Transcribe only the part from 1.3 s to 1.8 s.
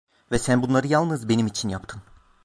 için